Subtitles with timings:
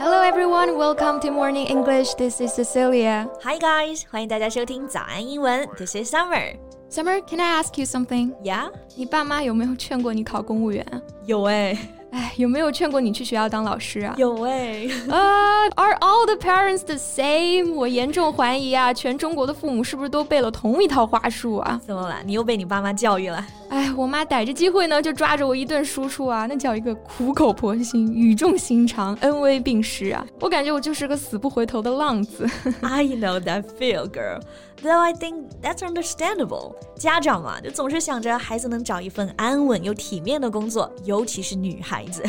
[0.00, 2.14] Hello everyone, welcome to Morning English.
[2.14, 3.28] This is Cecilia.
[3.42, 5.68] Hi guys，欢迎大家收听早安英文。
[5.76, 6.56] This is Summer。
[6.90, 8.34] Summer, can I ask you something?
[8.42, 11.00] 呀、你爸妈有没有劝过你考公务员啊？
[11.26, 11.78] 有哎，
[12.15, 14.15] 哎，有没有劝过你去学校当老师啊？
[14.17, 14.87] 有哎。
[15.09, 17.73] 啊、a r e all the parents the same？
[17.73, 21.81] 我严重怀疑啊，全中国的父母是不是都背了同一套话术啊？
[21.85, 22.15] 怎么了？
[22.25, 23.45] 你又被你爸妈教育了？
[23.67, 30.25] 哎，我妈逮着机会呢，就抓着我一顿输出啊，那叫一个苦口婆心、语重心长、恩威并施啊！
[30.39, 32.47] 我感觉我就是个死不回头的浪子。
[32.79, 34.39] I know that feel, girl.
[34.83, 36.75] Though I think that's understandable.
[36.95, 42.22] 家长嘛，就总是想着孩子能找一份安稳又体面的工作，尤其是女孩子。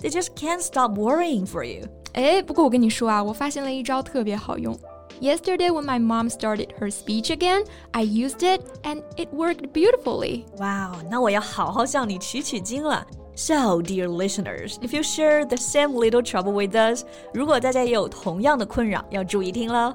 [0.00, 1.86] They just can't stop worrying for you.
[2.14, 4.76] 哎，不过我跟你说啊，我发现了一招特别好用。
[5.20, 10.44] Yesterday, when my mom started her speech again, I used it and it worked beautifully.
[10.58, 13.06] 哇哦，那我要好好向你取取经了。
[13.36, 19.94] So, dear listeners, if you share the same little trouble with us，如果大家也有同样的困扰，要注意听喽。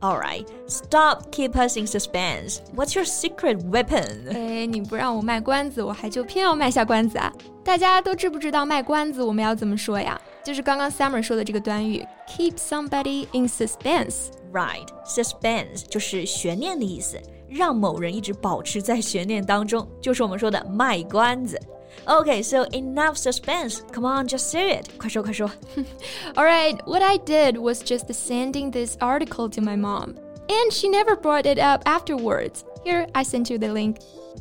[0.00, 2.60] Alright, stop keep us in suspense.
[2.74, 4.30] What's your secret weapon?
[4.30, 7.32] 哎，你不让我卖关子，我还就偏要卖下关子啊！
[7.64, 10.20] 大家都知不知道卖关子我们要怎么说呀？
[10.44, 14.28] 就是刚刚 Summer 说的这个短语，keep somebody in suspense。
[14.52, 21.58] Right, suspense 就是悬念的意思，让某人一直保持在悬念当中，就是我们说的卖关子。
[22.06, 23.82] Okay, so enough suspense.
[23.92, 24.86] Come on, just say it.
[24.96, 25.50] 快说快说。
[26.34, 30.14] All right, what I did was just sending this article to my mom,
[30.46, 32.64] and she never brought it up afterwards.
[32.84, 33.96] Here, I sent you the link.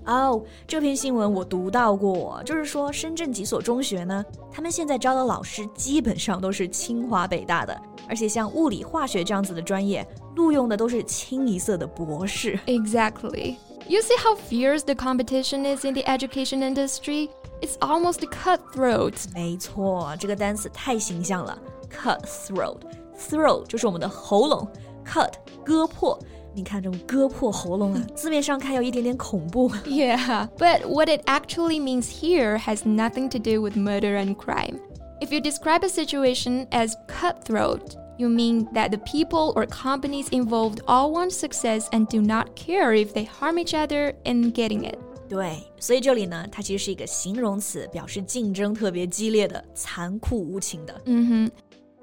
[0.06, 7.76] 哦，这篇新闻我读到过，就是说深圳几所中学呢，他们现在招的老师基本上都是清华北大的，
[8.08, 10.06] 而且像物理、化学这样子的专业，
[10.36, 12.60] 录用的都是清一色的博士。
[12.68, 13.56] Exactly.
[13.90, 17.30] You see how fierce the competition is in the education industry?
[17.62, 19.14] It's almost cutthroat.
[19.34, 21.58] 没错，这个单词太形象了，
[21.90, 24.68] cutthroat，throat 就是我们的喉咙，
[25.06, 25.34] cut
[25.64, 26.20] 割破。
[26.54, 29.70] 你看这种割破喉咙啊，字面上看有一点点恐怖。
[29.86, 34.80] Yeah, but what it actually means here has nothing to do with murder and crime.
[35.22, 40.82] If you describe a situation as cutthroat, you mean that the people or companies involved
[40.88, 44.98] all want success and do not care if they harm each other in getting it.
[45.28, 51.02] 对，所以这里呢，它其实是一个形容词，表示竞争特别激烈的、残酷无情的。
[51.06, 51.52] 嗯哼，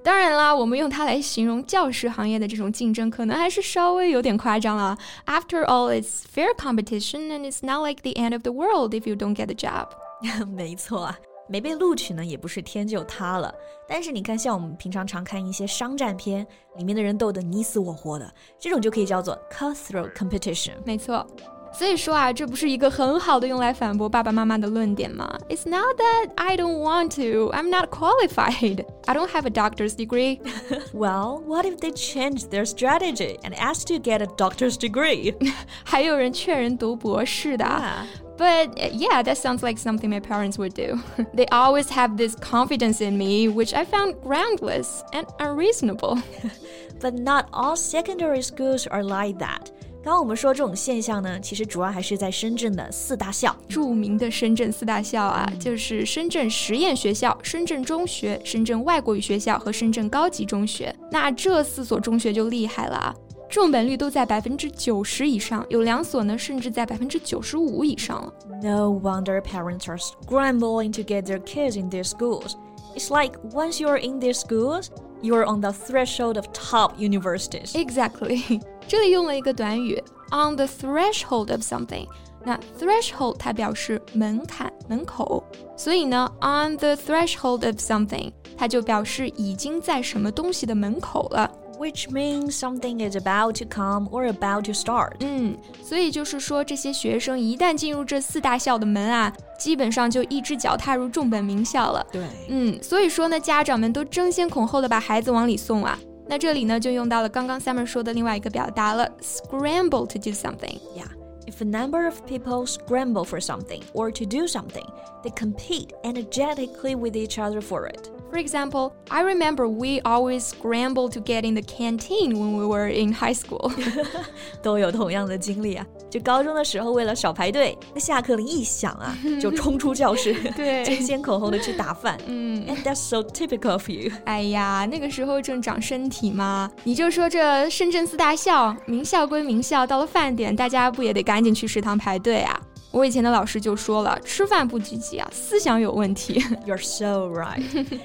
[0.02, 4.98] 当然啦，我们用它来形容教师行业的这种竞争，可能还是稍微有点夸张了。
[5.26, 9.14] After all, it's fair competition, and it's not like the end of the world if you
[9.14, 9.90] don't get the job.
[10.48, 11.18] 没错啊，
[11.48, 13.54] 没被录取呢，也不是天就塌了。
[13.88, 16.46] 但是你看，像我们平常常看一些商战片，
[16.76, 20.72] 里面的人斗得你死我活的，这种就可以叫做 cutthroat competition。
[20.84, 21.26] 没错。
[21.74, 25.38] 所以说啊，这不是一个很好的用来反驳爸爸妈妈的论点吗？
[25.48, 27.50] It's not that I don't want to.
[27.52, 28.84] I'm not qualified.
[29.06, 30.38] I don't have a doctor's degree.
[30.92, 35.34] Well, what if they change their strategy and ask to get a doctor's degree?
[35.82, 38.06] 还有人劝人读博士的啊。
[38.36, 40.98] But uh, yeah, that sounds like something my parents would do.
[41.34, 46.18] they always have this confidence in me, which I found groundless and unreasonable.
[47.00, 49.70] But not all secondary schools are like that.
[50.04, 53.54] 刚刚我们说这种现象呢，其实主要还是在深圳的四大校。
[53.68, 60.92] 着名的深圳四大校啊，就是深圳实验学校、深圳中学、深圳外国语学校和深圳高级中学。
[61.08, 63.14] 那这四所中学就厉害了啊，
[63.48, 68.32] 重本率都在百分之九十以上，有两所呢甚至在百分之九十五以上了。
[68.62, 72.54] No wonder parents are scrambling to get their kids in their schools.
[72.96, 74.86] It's like once you're in their schools,
[75.20, 77.72] you're on the threshold of top universities.
[77.72, 82.06] Exactly， 这里用了一个短语 on the threshold of something。
[82.44, 85.44] 那 threshold 它表示门槛、门口，
[85.76, 91.50] 所以呢，on the threshold of something 它就表示已经在什么东西的门口了。
[91.78, 95.14] Which means something is about to come or about to start.
[95.20, 102.06] 嗯，所以就是说，这些学生一旦进入这四大校的门啊，基本上就一只脚踏入重本名校了。
[102.12, 105.99] 对，嗯，所以说呢，家长们都争先恐后的把孩子往里送啊。
[106.28, 110.78] 那这里呢，就用到了刚刚 Summer 说的另外一个表达了，scramble to do something。
[110.94, 111.08] Yeah.
[111.46, 114.87] If a number of people scramble for something or to do something,
[115.25, 118.08] they compete energetically with each other for it.
[118.31, 122.88] For example, I remember we always scrambled to get in the canteen when we were
[122.88, 123.70] in high school.
[124.62, 125.87] 都有同样的经历啊！
[126.08, 132.19] 就高中的时候，为了少排队，那下课铃一响啊，就冲出教室，对争先恐后的去打饭。
[132.26, 134.10] 嗯 And that's so typical of you.
[134.25, 142.58] 哎呀，那个时候正长身体嘛，你就说这深圳四大校，名校归名校，到了饭点，大家不也得赶紧去食堂排队啊？
[142.96, 146.40] 我以前的老师就说了，吃饭不积极啊，思想有问题。
[146.66, 147.62] You're so right.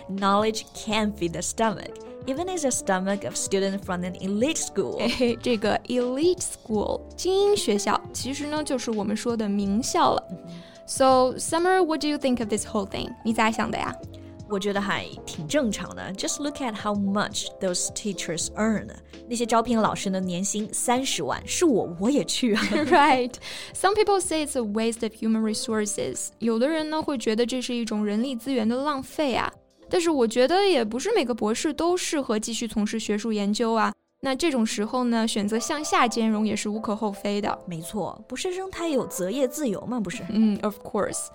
[0.09, 1.91] Knowledge can feed the stomach,
[2.25, 4.97] even as a stomach of students from an elite school.
[4.97, 10.23] 嘿嘿，这个 elite school 精英学校，其实呢就是我们说的名校了。
[10.85, 13.09] So Summer, what do you think of this whole thing？
[13.25, 13.93] 你咋想的呀
[14.52, 16.12] 我觉得还挺正常的。
[16.12, 18.88] Just look at how much those teachers earn.
[19.26, 22.62] 那些招聘老师的年薪三十万，是我我也去啊。
[22.90, 23.32] Right.
[23.74, 26.28] Some people say it's a waste of human resources.
[26.38, 29.50] 有的人呢会觉得这是一种人力资源的浪费啊。
[29.88, 33.92] 但是我觉得也不是每个博士都适合继续从事学术研究啊。
[34.20, 37.58] 那这种时候呢，选择向下兼容也是无可厚非的。
[37.66, 40.22] 没错，博士生他有择业自由嘛，不是？
[40.28, 41.26] 嗯，of course.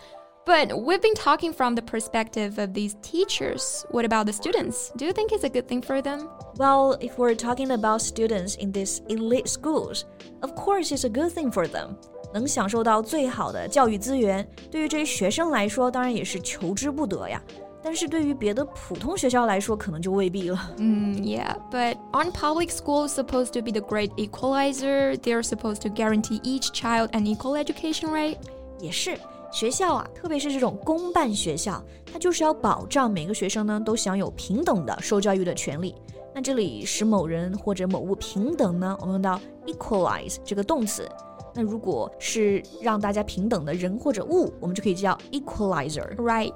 [0.46, 3.86] But we've been talking from the perspective of these teachers.
[3.90, 4.90] What about the students?
[4.96, 6.28] Do you think it's a good thing for them?
[6.56, 10.04] Well, if we're talking about students in these elite schools,
[10.42, 11.96] of course it's a good thing for them.
[12.34, 17.40] 能享受到最好的教育资源，对于这些学生来说，当然也是求之不得呀。
[17.84, 20.58] 但是对于别的普通学校来说，可能就未必了。
[20.78, 25.16] Mm, yeah, but aren't public schools supposed to be the great equalizer?
[25.18, 28.36] They're supposed to guarantee each child an equal education, right?
[28.80, 29.18] 也是，
[29.57, 31.83] 学校啊，特别是这种公办学校，
[32.13, 35.95] 它就是要保障每个学生呢都享有平等的受教育的权利。
[36.35, 41.09] 那这里使某人或者某物平等呢，我们用到 equalize 这个动词。
[41.55, 46.15] 那如果是让大家平等的人或者物，我们就可以叫 equalizer。
[46.17, 46.53] Right.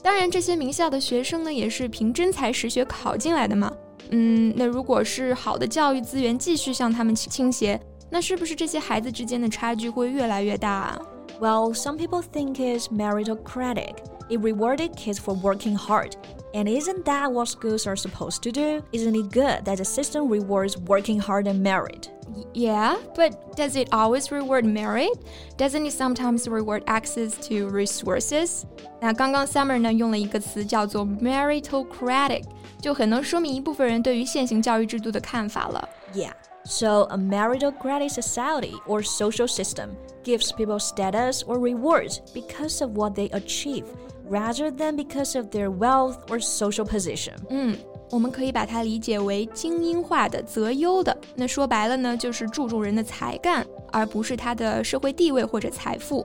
[0.00, 3.72] 当然，这些名校的学生呢，也是凭真才实学考进来的嘛。
[4.10, 11.02] 嗯，那如果是好的教育资源继续向他们倾斜，那是不是这些孩子之间的差距会越来越大啊？
[11.43, 14.05] Well, some people think it's meritocratic.
[14.29, 16.15] It rewarded kids for working hard.
[16.53, 18.83] And isn't that what schools are supposed to do?
[18.91, 22.09] Isn't it good that the system rewards working hard and merit?
[22.53, 25.09] Yeah, but does it always reward merit?
[25.57, 28.63] Doesn't it sometimes reward access to resources?
[28.99, 32.43] 那刚刚 Summer 呢用了一个词叫做 meritocratic，
[32.81, 35.89] 就很能说明一部分人对于现行教育制度的看法了。
[36.13, 36.33] Yeah.
[36.65, 43.15] So, a meritocratic society or social system gives people status or rewards because of what
[43.15, 43.85] they achieve
[44.29, 47.33] rather than because of their wealth or social position.
[47.49, 47.75] 嗯，
[48.11, 51.17] 我们可以把它理解为精英化的、择优的。
[51.35, 56.23] 那说白了呢，就是注重人的才干，而不是他的社会地位或者财富。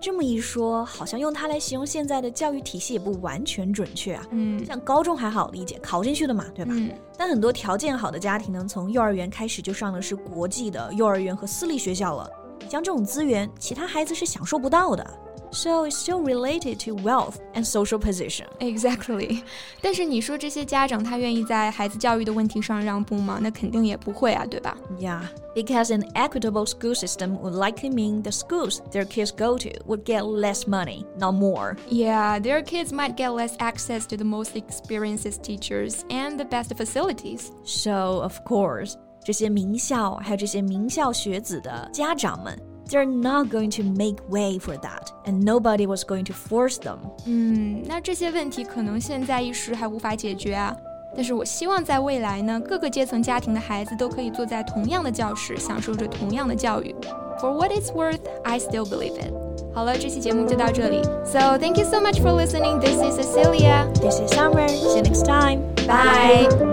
[0.00, 4.26] 这么一说，好像用它来形容现在的教育体系也不完全准确啊。
[4.32, 6.72] 嗯像高中还好理解，考进去的嘛，对吧？
[6.76, 12.28] 嗯但很多条件好的家庭呢，从幼儿园开始就上的是国际的幼儿园和私立学校了，
[12.68, 15.18] 像这种资源，其他孩子是享受不到的。
[15.53, 18.45] So it's still related to wealth and social position.
[18.59, 19.41] ，exactly。
[19.81, 23.39] 但是你说这些家长他愿意在孩子教育的问题上让步吗？
[23.41, 24.77] 那肯定也不会啊，对吧？
[24.99, 25.21] Yeah,
[25.55, 30.03] because an equitable school system would likely mean the schools their kids go to would
[30.03, 31.77] get less money, not more.
[31.89, 36.75] Yeah, their kids might get less access to the most experienced teachers and the best
[36.75, 37.49] facilities.
[37.63, 42.55] So, of course, 这些名校还有这些名校学子的家长们
[42.89, 46.97] they're not going to make way for that, and nobody was going to force them.
[47.25, 50.75] 嗯，那这些问题可能现在一时还无法解决啊。
[51.15, 56.95] 但是我希望在未来呢，各个阶层家庭的孩子都可以坐在同样的教室，享受着同样的教育。
[57.41, 59.33] For what it's worth, I still believe it.
[59.73, 61.01] 好了，这期节目就到这里。
[61.25, 62.79] So thank you so much for listening.
[62.79, 63.91] This is Cecilia.
[63.95, 64.67] This is Summer.
[64.67, 65.61] See you next time.
[65.87, 66.72] Bye.